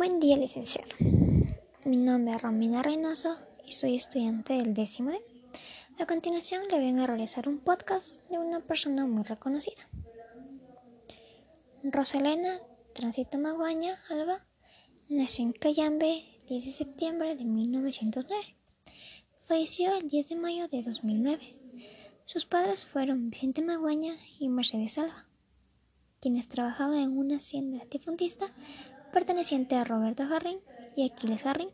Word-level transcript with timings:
Buen 0.00 0.18
día, 0.18 0.38
licenciado. 0.38 0.88
Mi 1.84 1.98
nombre 1.98 2.32
es 2.32 2.40
Romina 2.40 2.82
Reynoso 2.82 3.36
y 3.66 3.72
soy 3.72 3.96
estudiante 3.96 4.54
del 4.54 4.72
décimo 4.72 5.10
D. 5.10 5.20
A 5.98 6.06
continuación 6.06 6.62
le 6.70 6.78
vengo 6.78 7.02
a 7.02 7.06
realizar 7.06 7.46
un 7.50 7.58
podcast 7.58 8.26
de 8.30 8.38
una 8.38 8.60
persona 8.60 9.04
muy 9.04 9.24
reconocida. 9.24 9.82
Rosalena 11.82 12.60
Tránsito 12.94 13.38
Maguaña 13.38 13.98
Alba 14.08 14.46
nació 15.10 15.44
en 15.44 15.52
Cayambe 15.52 16.24
10 16.48 16.64
de 16.64 16.70
septiembre 16.70 17.36
de 17.36 17.44
1909. 17.44 18.56
Falleció 19.46 19.94
el 19.98 20.08
10 20.08 20.28
de 20.30 20.36
mayo 20.36 20.68
de 20.68 20.82
2009. 20.82 21.54
Sus 22.24 22.46
padres 22.46 22.86
fueron 22.86 23.28
Vicente 23.28 23.60
Maguaña 23.60 24.16
y 24.38 24.48
Mercedes 24.48 24.96
Alba, 24.96 25.28
quienes 26.22 26.48
trabajaban 26.48 27.00
en 27.00 27.18
una 27.18 27.36
hacienda 27.36 27.76
latifundista 27.76 28.50
perteneciente 29.10 29.76
a 29.76 29.84
Roberto 29.84 30.26
Jarrín 30.26 30.58
y 30.96 31.04
Aquiles 31.04 31.42
Jarrín. 31.42 31.70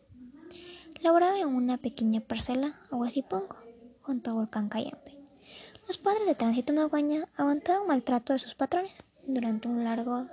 Laboraba 1.02 1.38
en 1.38 1.48
una 1.48 1.78
pequeña 1.78 2.20
parcela 2.20 2.80
Aguasipongo, 2.90 3.56
junto 4.02 4.30
a 4.30 4.34
Volcán 4.34 4.68
Cayambe. 4.68 5.18
Los 5.86 5.98
padres 5.98 6.26
de 6.26 6.34
Tránsito 6.34 6.72
Maguaña 6.72 7.28
aguantaron 7.36 7.86
maltrato 7.86 8.32
de 8.32 8.38
sus 8.38 8.54
patrones 8.54 8.92
durante 9.26 9.68
un 9.68 9.84
largo 9.84 10.26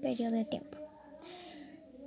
periodo 0.00 0.32
de 0.32 0.44
tiempo. 0.44 0.78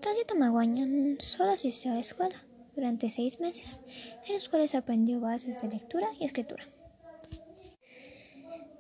Tránsito 0.01 0.35
Maguaña 0.35 0.87
solo 1.19 1.51
asistió 1.51 1.91
a 1.91 1.95
la 1.95 2.01
escuela 2.01 2.43
durante 2.75 3.09
seis 3.09 3.39
meses, 3.39 3.79
en 4.27 4.33
los 4.33 4.49
cuales 4.49 4.75
aprendió 4.75 5.19
bases 5.19 5.61
de 5.61 5.69
lectura 5.69 6.07
y 6.19 6.25
escritura. 6.25 6.65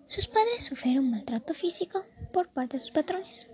Sus 0.07 0.27
padres 0.27 0.65
sufrieron 0.65 1.09
maltrato 1.09 1.53
físico 1.53 2.03
por 2.33 2.49
parte 2.49 2.77
de 2.77 2.81
sus 2.81 2.91
patrones. 2.91 3.47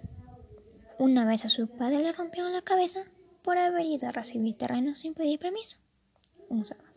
Una 1.00 1.26
vez 1.26 1.46
a 1.46 1.50
su 1.50 1.68
padre 1.68 2.00
le 2.00 2.12
rompieron 2.12 2.54
la 2.54 2.64
cabeza 2.64 3.02
por 3.44 3.60
haber 3.60 3.86
ido 3.86 4.10
a 4.10 4.12
recibir 4.12 4.58
terreno 4.58 4.96
sin 4.96 5.14
pedir 5.14 5.38
permiso. 5.38 5.78
Un 6.50 6.66
sábado. 6.66 6.90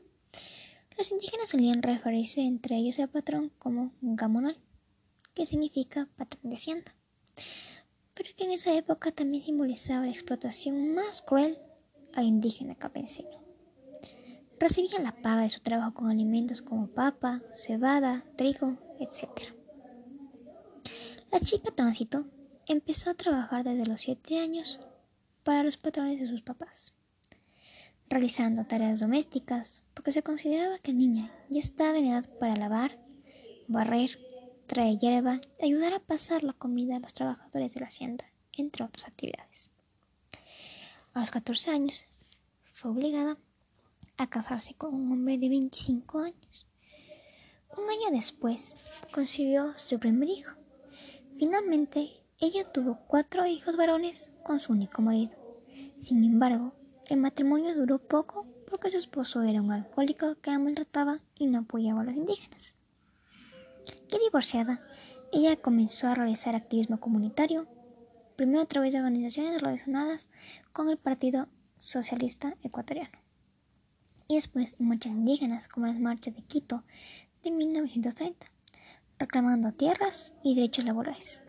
Los 0.96 1.12
indígenas 1.12 1.50
solían 1.50 1.82
referirse 1.82 2.40
entre 2.40 2.76
ellos 2.76 2.98
al 2.98 3.10
patrón 3.10 3.52
como 3.58 3.92
gamonal, 4.00 4.58
que 5.34 5.44
significa 5.44 6.08
patrón 6.16 6.48
de 6.50 6.56
hacienda, 6.56 6.94
pero 8.14 8.30
que 8.36 8.44
en 8.44 8.52
esa 8.52 8.74
época 8.74 9.12
también 9.12 9.44
simbolizaba 9.44 10.06
la 10.06 10.12
explotación 10.12 10.94
más 10.94 11.20
cruel 11.20 11.58
al 12.14 12.24
indígena 12.24 12.76
campesino. 12.76 13.44
Recibía 14.58 14.98
la 15.00 15.20
paga 15.20 15.42
de 15.42 15.50
su 15.50 15.60
trabajo 15.60 15.94
con 15.94 16.10
alimentos 16.10 16.62
como 16.62 16.88
papa, 16.88 17.42
cebada, 17.52 18.24
trigo, 18.36 18.78
etc. 18.98 19.54
La 21.30 21.38
chica 21.38 21.70
tránsito 21.70 22.26
empezó 22.72 23.10
a 23.10 23.14
trabajar 23.14 23.64
desde 23.64 23.86
los 23.86 24.00
siete 24.00 24.38
años 24.38 24.80
para 25.42 25.62
los 25.62 25.76
patrones 25.76 26.20
de 26.20 26.28
sus 26.28 26.42
papás, 26.42 26.94
realizando 28.08 28.64
tareas 28.64 29.00
domésticas 29.00 29.82
porque 29.94 30.12
se 30.12 30.22
consideraba 30.22 30.78
que 30.78 30.92
la 30.92 30.98
niña 30.98 31.32
ya 31.48 31.58
estaba 31.58 31.98
en 31.98 32.06
edad 32.06 32.28
para 32.38 32.56
lavar, 32.56 32.98
barrer, 33.66 34.18
traer 34.66 34.98
hierba 34.98 35.40
ayudar 35.60 35.94
a 35.94 35.98
pasar 35.98 36.44
la 36.44 36.52
comida 36.52 36.96
a 36.96 37.00
los 37.00 37.12
trabajadores 37.12 37.74
de 37.74 37.80
la 37.80 37.86
hacienda, 37.86 38.24
entre 38.56 38.84
otras 38.84 39.08
actividades. 39.08 39.70
A 41.12 41.20
los 41.20 41.30
14 41.30 41.70
años 41.70 42.04
fue 42.62 42.92
obligada 42.92 43.36
a 44.16 44.28
casarse 44.28 44.74
con 44.74 44.94
un 44.94 45.10
hombre 45.10 45.38
de 45.38 45.48
25 45.48 46.20
años. 46.20 46.66
Un 47.76 47.88
año 47.88 48.10
después 48.16 48.76
concibió 49.12 49.76
su 49.76 49.98
primer 49.98 50.28
hijo. 50.28 50.52
Finalmente 51.36 52.19
ella 52.40 52.64
tuvo 52.64 52.98
cuatro 53.06 53.46
hijos 53.46 53.76
varones 53.76 54.32
con 54.42 54.60
su 54.60 54.72
único 54.72 55.02
marido. 55.02 55.32
Sin 55.98 56.24
embargo, 56.24 56.72
el 57.08 57.18
matrimonio 57.18 57.74
duró 57.74 57.98
poco 57.98 58.46
porque 58.68 58.90
su 58.90 58.96
esposo 58.96 59.42
era 59.42 59.60
un 59.60 59.72
alcohólico 59.72 60.36
que 60.36 60.50
la 60.50 60.58
maltrataba 60.58 61.20
y 61.34 61.46
no 61.46 61.58
apoyaba 61.58 62.00
a 62.00 62.04
los 62.04 62.14
indígenas. 62.14 62.76
Ya 64.08 64.18
divorciada, 64.18 64.80
ella 65.32 65.56
comenzó 65.56 66.08
a 66.08 66.14
realizar 66.14 66.56
activismo 66.56 66.98
comunitario, 66.98 67.66
primero 68.36 68.62
a 68.62 68.66
través 68.66 68.94
de 68.94 69.00
organizaciones 69.00 69.60
relacionadas 69.60 70.30
con 70.72 70.88
el 70.88 70.96
Partido 70.96 71.46
Socialista 71.76 72.56
Ecuatoriano, 72.62 73.18
y 74.28 74.36
después 74.36 74.76
en 74.78 74.88
marchas 74.88 75.12
indígenas 75.12 75.68
como 75.68 75.86
las 75.86 76.00
marchas 76.00 76.34
de 76.34 76.42
Quito 76.42 76.84
de 77.42 77.50
1930, 77.50 78.50
reclamando 79.18 79.72
tierras 79.72 80.32
y 80.42 80.54
derechos 80.54 80.86
laborales. 80.86 81.44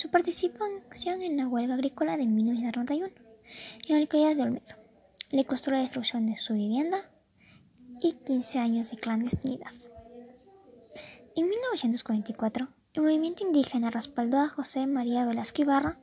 Su 0.00 0.08
participación 0.08 1.20
en 1.20 1.36
la 1.36 1.46
huelga 1.46 1.74
agrícola 1.74 2.16
de 2.16 2.24
1991 2.26 3.12
en 3.86 3.94
la 3.94 4.00
localidad 4.00 4.34
de 4.34 4.42
Olmedo 4.44 4.76
le 5.30 5.44
costó 5.44 5.72
la 5.72 5.80
destrucción 5.80 6.24
de 6.24 6.38
su 6.38 6.54
vivienda 6.54 6.96
y 8.00 8.14
15 8.14 8.60
años 8.60 8.90
de 8.90 8.96
clandestinidad. 8.96 9.74
En 11.36 11.50
1944, 11.50 12.68
el 12.94 13.02
movimiento 13.02 13.46
indígena 13.46 13.90
respaldó 13.90 14.38
a 14.38 14.48
José 14.48 14.86
María 14.86 15.26
Velasco 15.26 15.60
Ibarra, 15.60 15.98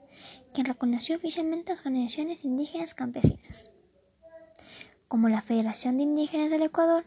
quien 0.54 0.68
reconoció 0.68 1.16
oficialmente 1.16 1.72
a 1.72 1.76
las 1.78 1.84
organizaciones 1.84 2.46
indígenas 2.46 2.94
campesinas, 2.94 3.72
como 5.08 5.28
la 5.28 5.42
Federación 5.42 5.98
de 5.98 6.04
Indígenas 6.04 6.52
del 6.52 6.62
Ecuador. 6.62 7.04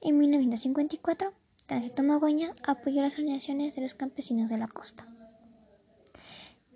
En 0.00 0.18
1954, 0.18 1.32
Tránsito 1.66 2.02
Magoña 2.02 2.56
apoyó 2.66 3.02
las 3.02 3.14
organizaciones 3.14 3.76
de 3.76 3.82
los 3.82 3.94
campesinos 3.94 4.50
de 4.50 4.58
la 4.58 4.66
costa 4.66 5.11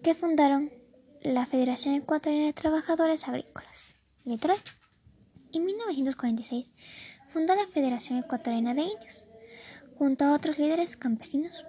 que 0.06 0.14
fundaron 0.14 0.70
la 1.20 1.46
Federación 1.46 1.96
Ecuatoriana 1.96 2.46
de 2.46 2.52
Trabajadores 2.52 3.26
Agrícolas, 3.26 3.96
literal. 4.24 4.56
En 5.52 5.64
1946 5.64 6.70
fundó 7.26 7.56
la 7.56 7.66
Federación 7.66 8.20
Ecuatoriana 8.20 8.72
de 8.72 8.82
Indios, 8.82 9.24
junto 9.98 10.24
a 10.24 10.34
otros 10.34 10.60
líderes 10.60 10.96
campesinos, 10.96 11.64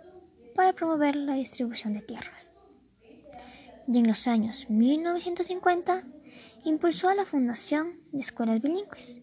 para 0.54 0.74
promover 0.74 1.16
la 1.16 1.34
distribución 1.34 1.94
de 1.94 2.02
tierras. 2.02 2.52
Y 3.88 3.98
en 3.98 4.06
los 4.06 4.28
años 4.28 4.70
1950 4.70 6.04
impulsó 6.64 7.12
la 7.16 7.26
fundación 7.26 8.04
de 8.12 8.20
escuelas 8.20 8.62
bilingües, 8.62 9.20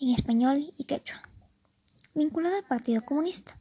en 0.00 0.08
español 0.08 0.74
y 0.76 0.84
quechua, 0.86 1.22
vinculada 2.16 2.56
al 2.56 2.64
Partido 2.64 3.04
Comunista, 3.04 3.60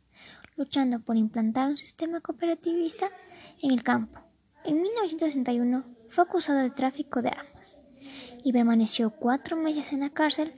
luchando 0.56 1.00
por 1.00 1.16
implantar 1.16 1.68
un 1.68 1.78
sistema 1.78 2.22
cooperativista 2.22 3.12
en 3.62 3.70
el 3.70 3.84
campo 3.84 4.29
en 4.66 4.82
1961 4.82 5.86
fue 6.08 6.24
acusado 6.24 6.60
de 6.60 6.70
tráfico 6.70 7.22
de 7.22 7.30
armas 7.30 7.80
y 8.44 8.52
permaneció 8.52 9.12
cuatro 9.12 9.56
meses 9.56 9.94
en 9.94 10.02
la 10.02 10.10
cárcel 10.10 10.54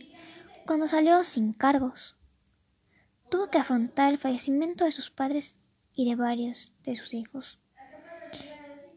cuando 0.66 0.88
salió 0.88 1.24
sin 1.24 1.54
cargos. 1.54 2.16
Tuvo 3.30 3.48
que 3.48 3.58
afrontar 3.58 4.12
el 4.12 4.18
fallecimiento 4.18 4.86
de 4.86 4.92
sus 4.92 5.10
padres 5.10 5.58
y 5.94 6.10
de 6.10 6.16
varios 6.16 6.74
de 6.84 6.96
sus 6.96 7.14
hijos. 7.14 7.60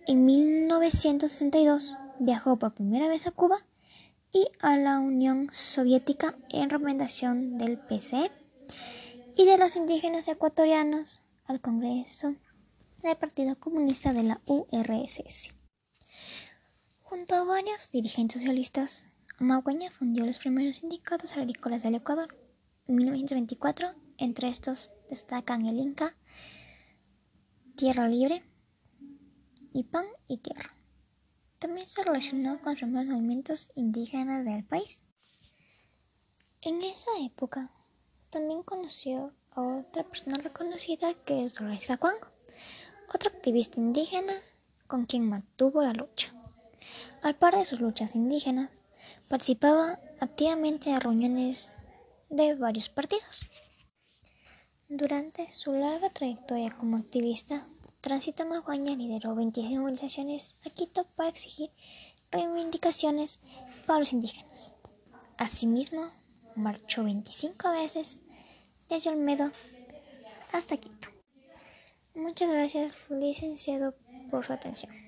En 0.07 0.25
1962 0.25 1.97
viajó 2.19 2.59
por 2.59 2.75
primera 2.75 3.09
vez 3.09 3.27
a 3.27 3.31
Cuba 3.31 3.65
y 4.33 4.49
a 4.61 4.77
la 4.77 4.99
Unión 4.99 5.49
Soviética 5.53 6.37
en 6.51 6.71
recomendación 6.71 7.57
del 7.57 7.79
PCE 7.79 8.31
y 9.37 9.47
de 9.47 9.59
los 9.59 9.77
indígenas 9.77 10.29
ecuatorianos 10.29 11.21
al 11.47 11.61
Congreso 11.61 12.35
del 13.05 13.17
Partido 13.19 13.59
Comunista 13.59 14.13
de 14.13 14.23
la 14.23 14.41
URSS. 14.47 15.51
Junto 17.01 17.35
a 17.35 17.45
varios 17.45 17.91
dirigentes 17.91 18.41
socialistas, 18.41 19.07
Maguaña 19.39 19.91
fundió 19.91 20.25
los 20.25 20.39
primeros 20.39 20.79
sindicatos 20.79 21.37
agrícolas 21.37 21.83
del 21.83 21.97
Ecuador. 21.97 22.35
En 22.87 22.97
1924, 22.97 23.91
entre 24.17 24.49
estos 24.49 24.91
destacan 25.11 25.67
el 25.67 25.79
Inca, 25.79 26.17
Tierra 27.77 28.09
Libre 28.09 28.43
y 29.73 29.85
Pan 29.85 30.07
y 30.27 30.39
Tierra. 30.39 30.75
También 31.59 31.87
se 31.87 32.03
relacionó 32.03 32.61
con 32.61 32.73
los 32.73 32.81
primeros 32.81 33.13
movimientos 33.13 33.71
indígenas 33.75 34.45
del 34.45 34.65
país. 34.65 35.03
En 36.63 36.81
esa 36.81 37.11
época, 37.21 37.71
también 38.31 38.63
conoció 38.63 39.35
a 39.51 39.61
otra 39.61 40.05
persona 40.05 40.37
reconocida 40.39 41.13
que 41.25 41.45
es 41.45 41.55
Dolores 41.55 41.87
Zacuango 41.87 42.34
otro 43.13 43.31
activista 43.31 43.81
indígena 43.81 44.35
con 44.87 45.07
quien 45.07 45.29
mantuvo 45.29 45.83
la 45.83 45.93
lucha. 45.93 46.33
Al 47.23 47.35
par 47.37 47.57
de 47.57 47.65
sus 47.65 47.81
luchas 47.81 48.15
indígenas, 48.15 48.71
participaba 49.29 49.99
activamente 50.21 50.91
en 50.91 51.01
reuniones 51.01 51.73
de 52.29 52.55
varios 52.55 52.89
partidos. 52.89 53.49
Durante 54.89 55.51
su 55.51 55.73
larga 55.73 56.11
trayectoria 56.11 56.71
como 56.77 56.99
activista, 56.99 57.67
Tránsito 58.01 58.45
Maguaña 58.45 58.95
lideró 58.95 59.35
26 59.35 59.79
movilizaciones 59.79 60.57
a 60.67 60.71
Quito 60.71 61.05
para 61.17 61.31
exigir 61.31 61.71
reivindicaciones 62.31 63.41
para 63.87 64.01
los 64.01 64.13
indígenas. 64.13 64.75
Asimismo, 65.39 66.11
marchó 66.55 67.03
25 67.05 67.71
veces 67.71 68.21
desde 68.89 69.11
Olmedo 69.11 69.51
hasta 70.53 70.77
Quito. 70.77 71.14
Muchas 72.15 72.49
gracias, 72.51 73.11
licenciado, 73.11 73.95
por 74.31 74.47
su 74.47 74.53
atención. 74.53 75.04